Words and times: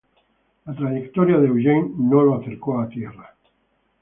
La 0.65 0.73
trayectoria 0.73 1.37
de 1.37 1.47
Eugene 1.49 1.91
no 1.95 2.23
lo 2.23 2.33
acercó 2.39 2.79
a 2.81 2.89
tierra. 2.89 3.35